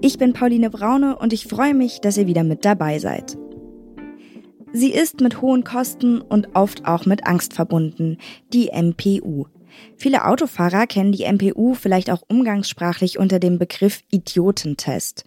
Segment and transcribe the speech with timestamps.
[0.00, 3.36] Ich bin Pauline Braune und ich freue mich, dass ihr wieder mit dabei seid.
[4.72, 8.18] Sie ist mit hohen Kosten und oft auch mit Angst verbunden,
[8.52, 9.46] die MPU.
[9.96, 15.24] Viele Autofahrer kennen die MPU vielleicht auch umgangssprachlich unter dem Begriff Idiotentest.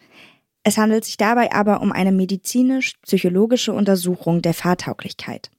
[0.63, 5.51] Es handelt sich dabei aber um eine medizinisch-psychologische Untersuchung der Fahrtauglichkeit.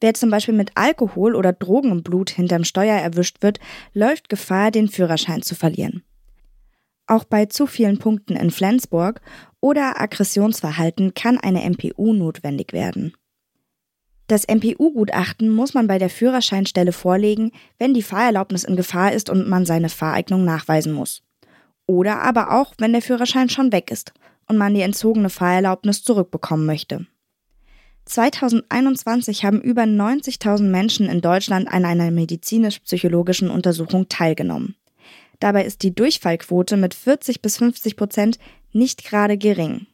[0.00, 3.60] Wer zum Beispiel mit Alkohol oder Drogen im Blut hinterm Steuer erwischt wird,
[3.92, 6.02] läuft Gefahr, den Führerschein zu verlieren.
[7.08, 9.22] Auch bei zu vielen Punkten in Flensburg
[9.60, 13.14] oder Aggressionsverhalten kann eine MPU notwendig werden.
[14.26, 19.48] Das MPU-Gutachten muss man bei der Führerscheinstelle vorlegen, wenn die Fahrerlaubnis in Gefahr ist und
[19.48, 21.22] man seine Fahreignung nachweisen muss.
[21.86, 24.12] Oder aber auch, wenn der Führerschein schon weg ist
[24.46, 27.06] und man die entzogene Fahrerlaubnis zurückbekommen möchte.
[28.04, 34.76] 2021 haben über 90.000 Menschen in Deutschland an einer medizinisch-psychologischen Untersuchung teilgenommen.
[35.40, 38.38] Dabei ist die Durchfallquote mit 40 bis 50 Prozent
[38.72, 39.86] nicht gerade gering.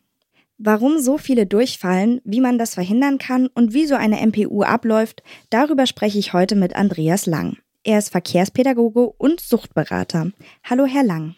[0.56, 5.22] Warum so viele durchfallen, wie man das verhindern kann und wie so eine MPU abläuft,
[5.50, 7.58] darüber spreche ich heute mit Andreas Lang.
[7.82, 10.30] Er ist Verkehrspädagoge und Suchtberater.
[10.62, 11.34] Hallo, Herr Lang.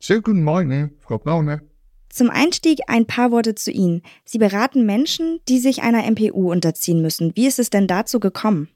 [0.00, 1.62] Schönen guten Morgen, Frau Braune.
[2.10, 4.02] Zum Einstieg ein paar Worte zu Ihnen.
[4.24, 7.32] Sie beraten Menschen, die sich einer MPU unterziehen müssen.
[7.36, 8.68] Wie ist es denn dazu gekommen?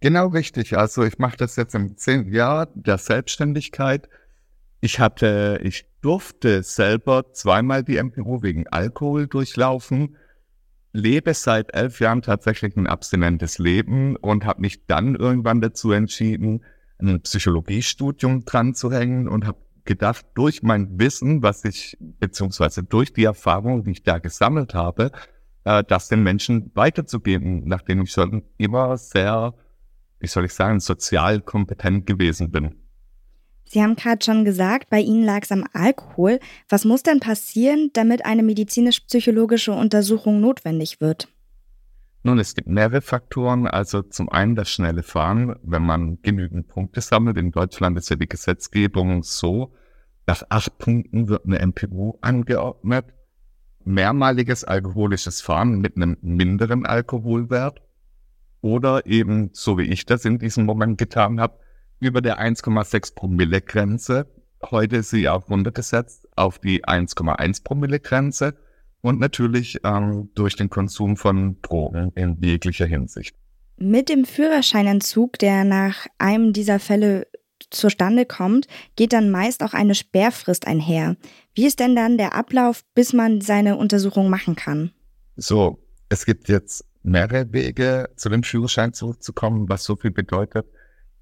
[0.00, 0.76] Genau richtig.
[0.76, 4.08] Also ich mache das jetzt im zehnten Jahr der Selbstständigkeit.
[4.80, 10.16] Ich hatte, ich durfte selber zweimal die MPU wegen Alkohol durchlaufen,
[10.92, 16.62] lebe seit elf Jahren tatsächlich ein abstinentes Leben und habe mich dann irgendwann dazu entschieden,
[16.98, 23.12] ein Psychologiestudium dran zu hängen und habe gedacht, durch mein Wissen, was ich, beziehungsweise durch
[23.12, 25.12] die Erfahrung, die ich da gesammelt habe,
[25.64, 29.54] äh, das den Menschen weiterzugeben, nachdem ich schon immer sehr,
[30.20, 32.74] wie soll ich sagen, sozial kompetent gewesen bin.
[33.68, 36.38] Sie haben gerade schon gesagt, bei Ihnen lag es am Alkohol.
[36.68, 41.28] Was muss denn passieren, damit eine medizinisch-psychologische Untersuchung notwendig wird?
[42.22, 43.66] Nun, es gibt mehrere Faktoren.
[43.66, 47.36] Also zum einen das schnelle Fahren, wenn man genügend Punkte sammelt.
[47.36, 49.72] In Deutschland ist ja die Gesetzgebung so,
[50.26, 53.06] nach acht Punkten wird eine MPU angeordnet.
[53.84, 57.80] Mehrmaliges alkoholisches Fahren mit einem minderen Alkoholwert.
[58.66, 61.60] Oder eben, so wie ich das in diesem Moment getan habe,
[62.00, 64.26] über der 1,6 Promille Grenze.
[64.60, 68.56] Heute ist sie auch runtergesetzt auf die 1,1 Promille Grenze
[69.02, 73.36] und natürlich ähm, durch den Konsum von Drogen in jeglicher Hinsicht.
[73.76, 77.28] Mit dem Führerscheinentzug, der nach einem dieser Fälle
[77.70, 78.66] zustande kommt,
[78.96, 81.16] geht dann meist auch eine Sperrfrist einher.
[81.54, 84.90] Wie ist denn dann der Ablauf, bis man seine Untersuchung machen kann?
[85.36, 85.78] So,
[86.08, 90.66] es gibt jetzt mehrere Wege, zu dem Führerschein zurückzukommen, was so viel bedeutet.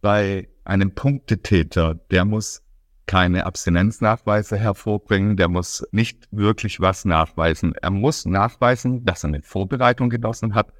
[0.01, 2.63] Bei einem Punktetäter, der muss
[3.07, 7.75] keine Abstinenznachweise hervorbringen, der muss nicht wirklich was nachweisen.
[7.81, 10.73] Er muss nachweisen, dass er eine Vorbereitung genossen hat,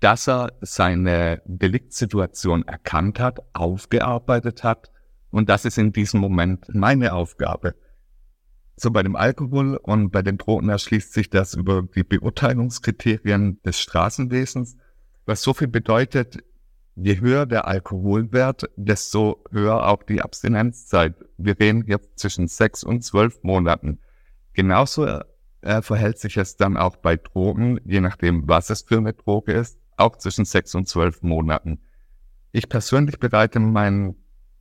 [0.00, 4.90] dass er seine Deliktsituation erkannt hat, aufgearbeitet hat
[5.30, 7.74] und das ist in diesem Moment meine Aufgabe.
[8.76, 13.80] So bei dem Alkohol und bei den Drogen erschließt sich das über die Beurteilungskriterien des
[13.80, 14.76] Straßenwesens,
[15.24, 16.44] was so viel bedeutet,
[16.94, 21.14] je höher der Alkoholwert, desto höher auch die Abstinenzzeit.
[21.38, 23.98] Wir reden jetzt zwischen sechs und zwölf Monaten.
[24.52, 29.14] Genauso äh, verhält sich es dann auch bei Drogen, je nachdem, was es für eine
[29.14, 31.80] Droge ist, auch zwischen sechs und zwölf Monaten.
[32.52, 34.16] Ich persönlich bereite mein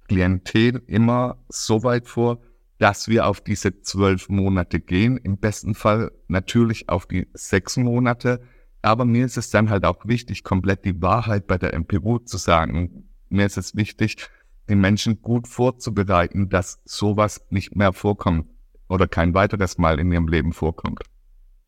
[0.07, 2.39] Klientel immer so weit vor,
[2.77, 5.17] dass wir auf diese zwölf Monate gehen.
[5.17, 8.41] Im besten Fall natürlich auf die sechs Monate
[8.85, 12.37] aber mir ist es dann halt auch wichtig, komplett die Wahrheit bei der MPU zu
[12.37, 13.09] sagen.
[13.29, 14.29] Mir ist es wichtig,
[14.69, 18.47] den Menschen gut vorzubereiten, dass sowas nicht mehr vorkommt
[18.87, 21.01] oder kein weiteres Mal in ihrem Leben vorkommt.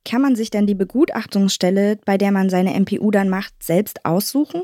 [0.06, 4.62] Kann man sich dann die Begutachtungsstelle, bei der man seine MPU dann macht, selbst aussuchen?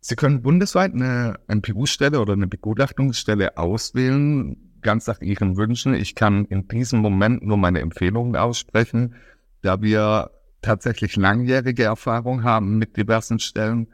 [0.00, 5.94] Sie können bundesweit eine MPU-Stelle oder eine Begutachtungsstelle auswählen, ganz nach Ihren Wünschen.
[5.94, 9.14] Ich kann in diesem Moment nur meine Empfehlungen aussprechen,
[9.62, 10.30] da wir
[10.62, 13.88] tatsächlich langjährige Erfahrung haben mit diversen Stellen.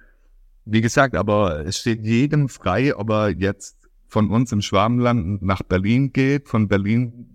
[0.65, 3.77] Wie gesagt, aber es steht jedem frei, ob er jetzt
[4.09, 7.29] von uns im Schwabenland nach Berlin geht, von Berlin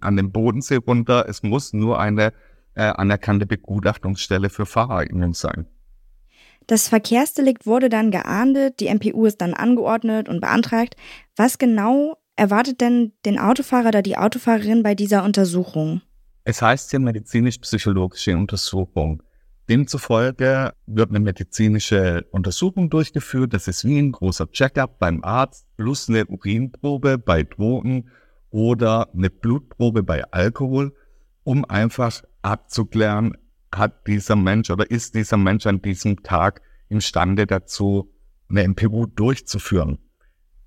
[0.00, 1.26] an den Bodensee runter.
[1.28, 2.32] Es muss nur eine
[2.74, 5.66] äh, anerkannte Begutachtungsstelle für Fahreignung sein.
[6.66, 10.96] Das Verkehrsdelikt wurde dann geahndet, die MPU ist dann angeordnet und beantragt.
[11.36, 16.02] Was genau erwartet denn den Autofahrer oder die Autofahrerin bei dieser Untersuchung?
[16.44, 19.22] Es heißt hier medizinisch-psychologische Untersuchung.
[19.68, 23.54] Demzufolge wird eine medizinische Untersuchung durchgeführt.
[23.54, 28.10] Das ist wie ein großer Checkup beim Arzt plus eine Urinprobe bei Drogen
[28.50, 30.94] oder eine Blutprobe bei Alkohol,
[31.44, 33.36] um einfach abzuklären,
[33.74, 38.12] hat dieser Mensch oder ist dieser Mensch an diesem Tag imstande dazu,
[38.50, 39.98] eine MPU durchzuführen.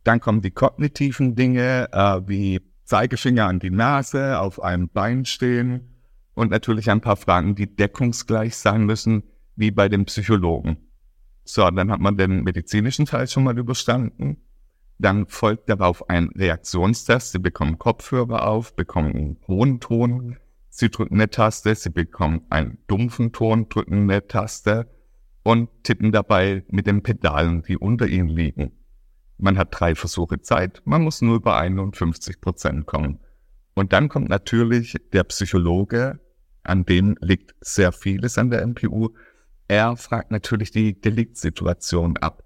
[0.06, 5.96] Dann kommen die kognitiven Dinge, äh, wie Zeigefinger an die Nase, auf einem Bein stehen
[6.36, 9.24] und natürlich ein paar Fragen, die deckungsgleich sein müssen,
[9.56, 10.78] wie bei dem Psychologen.
[11.44, 14.38] So, dann hat man den medizinischen Teil schon mal überstanden.
[15.00, 17.32] Dann folgt darauf ein Reaktionstest.
[17.32, 20.38] Sie bekommen Kopfhörer auf, bekommen einen hohen Ton.
[20.70, 24.88] Sie drücken eine Taste, sie bekommen einen dumpfen Ton, drücken eine Taste
[25.44, 28.72] und tippen dabei mit den Pedalen, die unter ihnen liegen.
[29.38, 33.20] Man hat drei Versuche Zeit, man muss nur über 51 Prozent kommen.
[33.74, 36.20] Und dann kommt natürlich der Psychologe,
[36.64, 39.10] an dem liegt sehr vieles an der MPU.
[39.68, 42.44] Er fragt natürlich die Deliktsituation ab.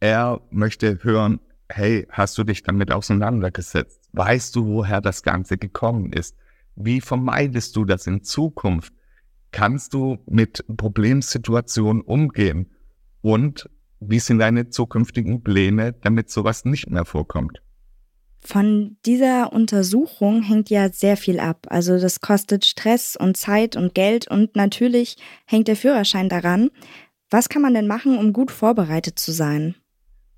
[0.00, 4.08] Er möchte hören, hey, hast du dich damit auseinandergesetzt?
[4.12, 6.36] Weißt du, woher das Ganze gekommen ist?
[6.76, 8.92] Wie vermeidest du das in Zukunft?
[9.50, 12.70] Kannst du mit Problemsituationen umgehen?
[13.22, 13.68] Und
[14.00, 17.62] wie sind deine zukünftigen Pläne, damit sowas nicht mehr vorkommt?
[18.40, 21.66] Von dieser Untersuchung hängt ja sehr viel ab.
[21.70, 26.70] Also das kostet Stress und Zeit und Geld und natürlich hängt der Führerschein daran.
[27.30, 29.74] Was kann man denn machen, um gut vorbereitet zu sein?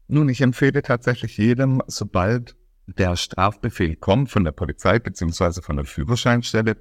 [0.09, 5.63] Nun, ich empfehle tatsächlich jedem, sobald der Strafbefehl kommt von der Polizei bzw.
[5.63, 6.77] von der Führerscheinstelle,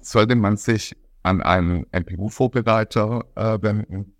[0.00, 4.14] sollte man sich an einen MPU-Vorbereiter äh, wenden,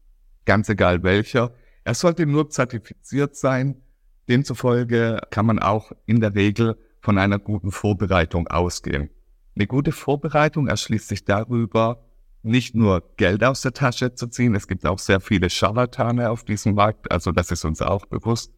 [0.45, 1.53] ganz egal welcher,
[1.89, 3.81] er sollte nur zertifiziert sein.
[4.29, 9.09] Demzufolge kann man auch in der Regel von einer guten Vorbereitung ausgehen.
[9.57, 12.05] Eine gute Vorbereitung erschließt sich darüber,
[12.43, 14.55] nicht nur Geld aus der Tasche zu ziehen.
[14.55, 18.53] Es gibt auch sehr viele Scharlatane auf diesem Markt, also das ist uns auch bewusst.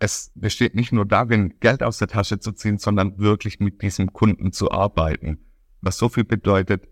[0.00, 4.12] Es besteht nicht nur darin, Geld aus der Tasche zu ziehen, sondern wirklich mit diesem
[4.12, 5.38] Kunden zu arbeiten.
[5.80, 6.88] Was so viel bedeutet,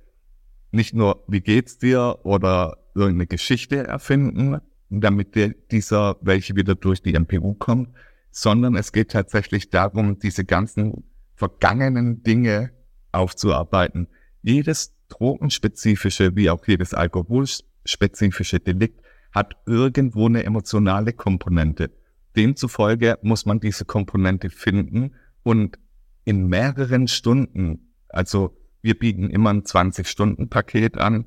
[0.71, 4.61] nicht nur, wie geht's dir oder irgendeine Geschichte erfinden,
[5.01, 7.91] damit der, dieser welche wieder durch die MPU kommt,
[8.31, 11.05] sondern es geht tatsächlich darum, diese ganzen
[11.35, 12.71] vergangenen Dinge
[13.13, 14.09] aufzuarbeiten.
[14.43, 19.01] Jedes drogenspezifische wie auch jedes alkoholspezifische Delikt
[19.33, 21.91] hat irgendwo eine emotionale Komponente.
[22.37, 25.79] Demzufolge muss man diese Komponente finden und
[26.25, 31.27] in mehreren Stunden, also wir bieten immer ein 20-Stunden-Paket an,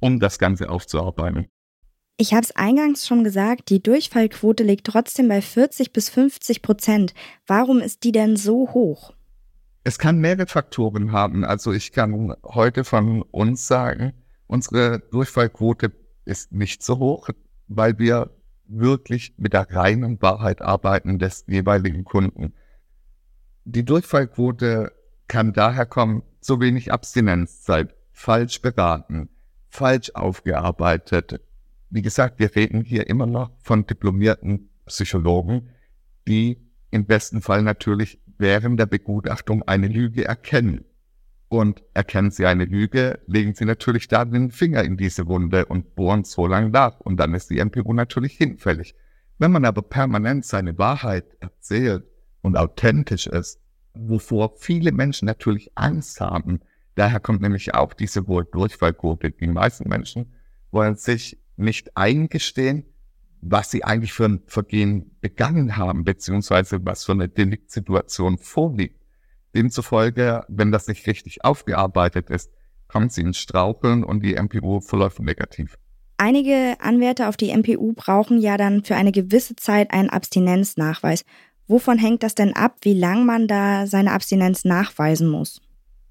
[0.00, 1.46] um das Ganze aufzuarbeiten.
[2.16, 7.12] Ich habe es eingangs schon gesagt, die Durchfallquote liegt trotzdem bei 40 bis 50 Prozent.
[7.44, 9.12] Warum ist die denn so hoch?
[9.82, 11.44] Es kann mehrere Faktoren haben.
[11.44, 14.12] Also ich kann heute von uns sagen,
[14.46, 15.90] unsere Durchfallquote
[16.24, 17.30] ist nicht so hoch,
[17.66, 18.30] weil wir
[18.66, 22.54] wirklich mit der reinen Wahrheit arbeiten des jeweiligen Kunden.
[23.64, 24.92] Die Durchfallquote
[25.26, 29.30] kann daher kommen, zu wenig Abstinenzzeit, falsch beraten,
[29.68, 31.40] falsch aufgearbeitet,
[31.94, 35.70] wie gesagt, wir reden hier immer noch von diplomierten Psychologen,
[36.26, 36.58] die
[36.90, 40.84] im besten Fall natürlich während der Begutachtung eine Lüge erkennen.
[41.48, 45.94] Und erkennen sie eine Lüge, legen sie natürlich da den Finger in diese Wunde und
[45.94, 46.98] bohren so lange nach.
[46.98, 48.96] Und dann ist die MPU natürlich hinfällig.
[49.38, 52.02] Wenn man aber permanent seine Wahrheit erzählt
[52.42, 53.60] und authentisch ist,
[53.94, 56.58] wovor viele Menschen natürlich Angst haben,
[56.96, 59.30] daher kommt nämlich auch diese wohl Durchfallquote.
[59.30, 60.32] Die meisten Menschen
[60.72, 62.84] wollen sich nicht eingestehen,
[63.40, 69.00] was sie eigentlich für ein Vergehen begangen haben, beziehungsweise was für eine Deliktsituation vorliegt.
[69.54, 72.50] Demzufolge, wenn das nicht richtig aufgearbeitet ist,
[72.88, 75.76] kommt sie ins Straucheln und die MPU verläuft negativ.
[76.16, 81.24] Einige Anwärter auf die MPU brauchen ja dann für eine gewisse Zeit einen Abstinenznachweis.
[81.66, 85.60] Wovon hängt das denn ab, wie lang man da seine Abstinenz nachweisen muss?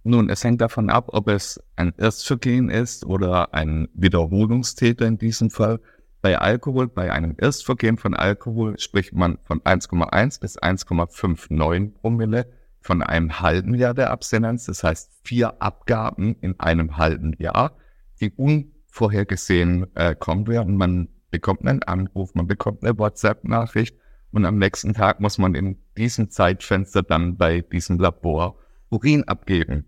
[0.05, 5.49] Nun, es hängt davon ab, ob es ein Erstvergehen ist oder ein Wiederholungstäter in diesem
[5.49, 5.79] Fall.
[6.21, 12.47] Bei Alkohol, bei einem Erstvergehen von Alkohol spricht man von 1,1 bis 1,59 Promille
[12.81, 14.65] von einem halben Jahr der Abstinenz.
[14.65, 17.77] Das heißt vier Abgaben in einem halben Jahr,
[18.19, 20.75] die unvorhergesehen äh, kommen werden.
[20.75, 23.97] Man bekommt einen Anruf, man bekommt eine WhatsApp-Nachricht
[24.31, 28.57] und am nächsten Tag muss man in diesem Zeitfenster dann bei diesem Labor
[28.89, 29.87] Urin abgeben.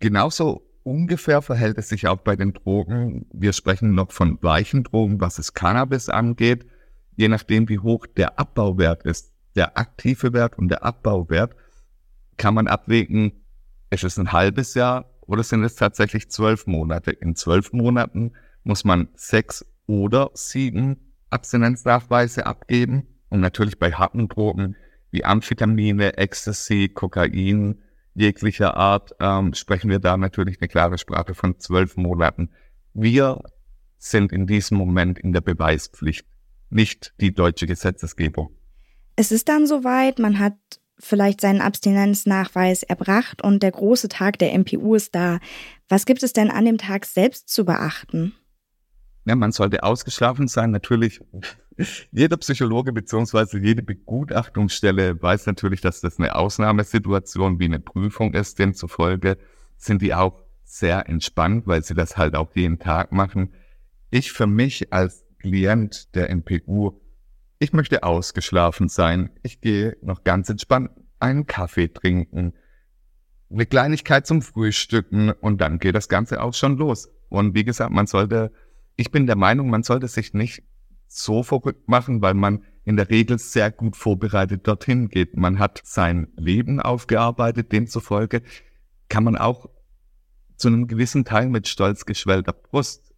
[0.00, 3.26] Genauso ungefähr verhält es sich auch bei den Drogen.
[3.32, 6.66] Wir sprechen noch von weichen Drogen, was es Cannabis angeht.
[7.16, 11.56] Je nachdem, wie hoch der Abbauwert ist, der aktive Wert und der Abbauwert,
[12.36, 13.32] kann man abwägen,
[13.90, 17.10] ist es ein halbes Jahr oder sind es tatsächlich zwölf Monate?
[17.10, 18.32] In zwölf Monaten
[18.64, 23.06] muss man sechs oder sieben Abstinenznachweise abgeben.
[23.28, 24.76] Und natürlich bei harten Drogen
[25.10, 27.82] wie Amphetamine, Ecstasy, Kokain,
[28.16, 32.50] jeglicher Art, ähm, sprechen wir da natürlich eine klare Sprache von zwölf Monaten.
[32.94, 33.42] Wir
[33.98, 36.26] sind in diesem Moment in der Beweispflicht,
[36.70, 38.50] nicht die deutsche Gesetzesgebung.
[39.16, 40.56] Es ist dann soweit, man hat
[40.98, 45.38] vielleicht seinen Abstinenznachweis erbracht und der große Tag der MPU ist da.
[45.88, 48.34] Was gibt es denn an dem Tag selbst zu beachten?
[49.26, 50.70] Ja, man sollte ausgeschlafen sein.
[50.70, 51.20] Natürlich,
[52.10, 58.58] jeder Psychologe beziehungsweise jede Begutachtungsstelle weiß natürlich, dass das eine Ausnahmesituation wie eine Prüfung ist.
[58.58, 59.36] Demzufolge
[59.76, 63.52] sind die auch sehr entspannt, weil sie das halt auch jeden Tag machen.
[64.10, 67.00] Ich für mich als Klient der NPU,
[67.58, 69.30] ich möchte ausgeschlafen sein.
[69.42, 72.52] Ich gehe noch ganz entspannt einen Kaffee trinken,
[73.50, 77.08] eine Kleinigkeit zum Frühstücken und dann geht das Ganze auch schon los.
[77.28, 78.52] Und wie gesagt, man sollte
[78.96, 80.62] ich bin der Meinung, man sollte sich nicht
[81.16, 85.36] so verrückt machen, weil man in der Regel sehr gut vorbereitet dorthin geht.
[85.36, 88.42] Man hat sein Leben aufgearbeitet, demzufolge
[89.08, 89.68] kann man auch
[90.56, 93.12] zu einem gewissen Teil mit stolz geschwellter Brust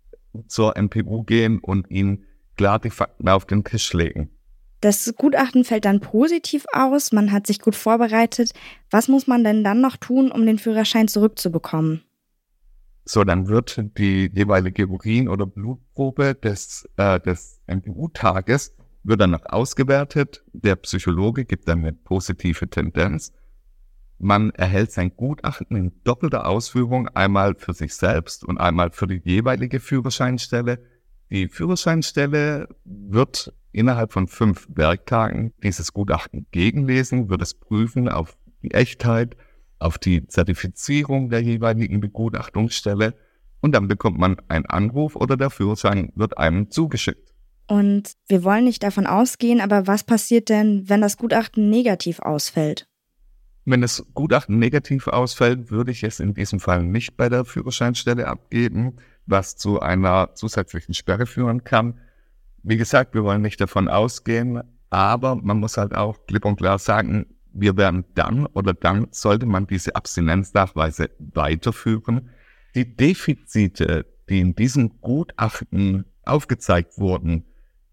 [0.46, 2.24] zur MPU gehen und ihnen
[2.56, 4.30] klar die Fakten auf den Tisch legen.
[4.80, 8.52] Das Gutachten fällt dann positiv aus, man hat sich gut vorbereitet.
[8.90, 12.04] Was muss man denn dann noch tun, um den Führerschein zurückzubekommen?
[13.10, 19.46] So, dann wird die jeweilige Urin- oder Blutprobe des, äh, des MPU-Tages wird dann noch
[19.46, 20.44] ausgewertet.
[20.52, 23.32] Der Psychologe gibt dann eine positive Tendenz.
[24.18, 29.22] Man erhält sein Gutachten in doppelter Ausführung, einmal für sich selbst und einmal für die
[29.24, 30.78] jeweilige Führerscheinstelle.
[31.30, 38.72] Die Führerscheinstelle wird innerhalb von fünf Werktagen dieses Gutachten gegenlesen, wird es prüfen auf die
[38.72, 39.34] Echtheit
[39.78, 43.14] auf die Zertifizierung der jeweiligen Begutachtungsstelle
[43.60, 47.32] und dann bekommt man einen Anruf oder der Führerschein wird einem zugeschickt.
[47.66, 52.88] Und wir wollen nicht davon ausgehen, aber was passiert denn, wenn das Gutachten negativ ausfällt?
[53.66, 58.26] Wenn das Gutachten negativ ausfällt, würde ich es in diesem Fall nicht bei der Führerscheinstelle
[58.26, 62.00] abgeben, was zu einer zusätzlichen Sperre führen kann.
[62.62, 66.78] Wie gesagt, wir wollen nicht davon ausgehen, aber man muss halt auch klipp und klar
[66.78, 67.26] sagen,
[67.60, 72.30] wir werden dann oder dann sollte man diese Abstinenznachweise weiterführen.
[72.74, 77.44] Die Defizite, die in diesem Gutachten aufgezeigt wurden,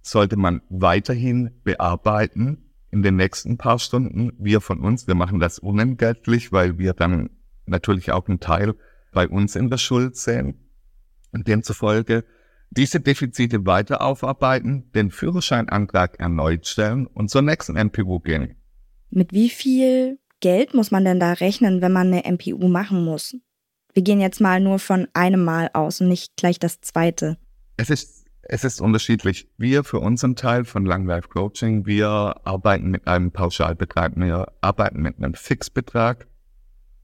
[0.01, 4.34] sollte man weiterhin bearbeiten in den nächsten paar Stunden.
[4.38, 7.29] Wir von uns, wir machen das unentgeltlich, weil wir dann
[7.65, 8.75] natürlich auch einen Teil
[9.12, 10.60] bei uns in der Schuld sehen.
[11.31, 12.24] Und demzufolge
[12.69, 18.55] diese Defizite weiter aufarbeiten, den Führerscheinantrag erneut stellen und zur nächsten NPU gehen.
[19.09, 23.35] Mit wie viel Geld muss man denn da rechnen, wenn man eine MPU machen muss?
[23.93, 27.38] Wir gehen jetzt mal nur von einem Mal aus und nicht gleich das zweite.
[27.77, 29.47] Es ist, es ist unterschiedlich.
[29.57, 34.17] Wir für unseren Teil von Long Life Coaching, wir arbeiten mit einem Pauschalbetrag.
[34.17, 36.27] Wir arbeiten mit einem Fixbetrag.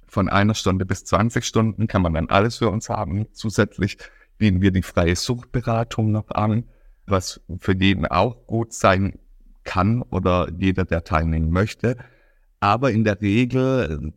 [0.05, 3.27] Von einer Stunde bis 20 Stunden kann man dann alles für uns haben.
[3.31, 3.97] Zusätzlich
[4.37, 6.65] bieten wir die freie Suchtberatung noch an,
[7.05, 9.17] was für jeden auch gut sein
[9.63, 11.97] kann oder jeder, der teilnehmen möchte.
[12.59, 14.13] Aber in der Regel,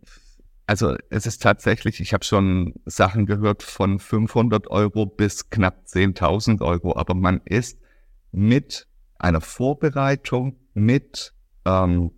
[0.66, 6.62] also es ist tatsächlich, ich habe schon Sachen gehört von 500 Euro bis knapp 10.000
[6.62, 7.78] Euro, aber man ist
[8.32, 8.86] mit
[9.18, 11.32] einer Vorbereitung, mit
[11.64, 12.10] ähm,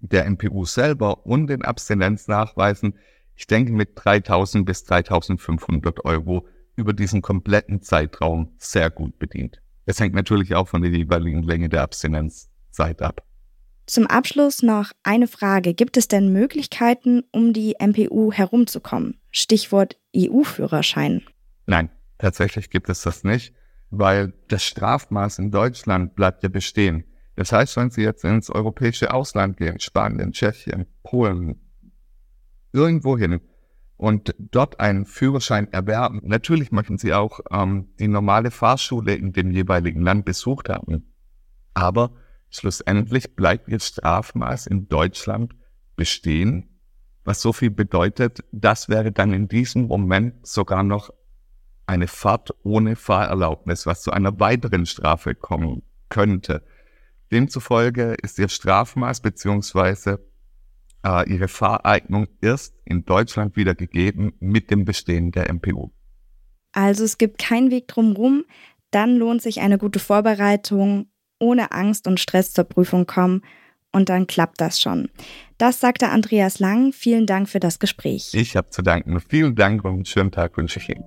[0.00, 2.98] der MPU selber und den Abstinenznachweisen,
[3.36, 9.61] ich denke mit 3.000 bis 3.500 Euro über diesen kompletten Zeitraum sehr gut bedient.
[9.86, 13.22] Es hängt natürlich auch von der jeweiligen Länge der Abstinenzzeit ab.
[13.86, 15.74] Zum Abschluss noch eine Frage.
[15.74, 19.18] Gibt es denn Möglichkeiten, um die MPU herumzukommen?
[19.30, 21.22] Stichwort EU-Führerschein.
[21.66, 23.54] Nein, tatsächlich gibt es das nicht,
[23.90, 27.04] weil das Strafmaß in Deutschland bleibt ja bestehen.
[27.34, 31.60] Das heißt, wenn Sie jetzt ins europäische Ausland gehen, Spanien, Tschechien, Polen,
[32.72, 33.40] irgendwohin,
[34.02, 36.22] und dort einen Führerschein erwerben.
[36.24, 41.14] Natürlich möchten sie auch ähm, die normale Fahrschule in dem jeweiligen Land besucht haben.
[41.72, 42.10] Aber
[42.50, 45.54] schlussendlich bleibt ihr Strafmaß in Deutschland
[45.94, 46.80] bestehen,
[47.22, 51.10] was so viel bedeutet, das wäre dann in diesem Moment sogar noch
[51.86, 56.64] eine Fahrt ohne Fahrerlaubnis, was zu einer weiteren Strafe kommen könnte.
[57.30, 60.18] Demzufolge ist ihr Strafmaß beziehungsweise
[61.04, 65.90] äh, ihre Fahreignung erst in Deutschland wieder gegeben mit dem Bestehen der MPU.
[66.72, 68.44] Also es gibt keinen Weg drumherum,
[68.90, 71.06] dann lohnt sich eine gute Vorbereitung,
[71.38, 73.42] ohne Angst und Stress zur Prüfung kommen
[73.92, 75.08] und dann klappt das schon.
[75.58, 76.92] Das sagte Andreas Lang.
[76.92, 78.30] Vielen Dank für das Gespräch.
[78.32, 79.20] Ich habe zu danken.
[79.20, 81.04] Vielen Dank und einen schönen Tag wünsche ich Ihnen.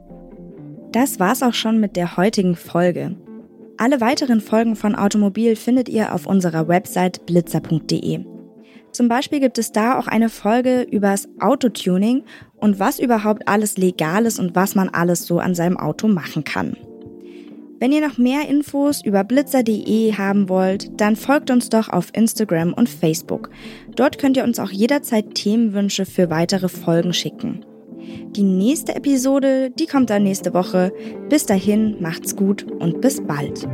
[0.92, 3.18] Das war's auch schon mit der heutigen Folge.
[3.78, 8.35] Alle weiteren Folgen von Automobil findet ihr auf unserer Website blitzer.de.
[8.96, 12.24] Zum Beispiel gibt es da auch eine Folge übers Autotuning
[12.56, 16.46] und was überhaupt alles legal ist und was man alles so an seinem Auto machen
[16.46, 16.78] kann.
[17.78, 22.72] Wenn ihr noch mehr Infos über blitzer.de haben wollt, dann folgt uns doch auf Instagram
[22.72, 23.50] und Facebook.
[23.98, 27.66] Dort könnt ihr uns auch jederzeit Themenwünsche für weitere Folgen schicken.
[28.30, 30.94] Die nächste Episode, die kommt dann nächste Woche.
[31.28, 33.68] Bis dahin, macht's gut und bis bald.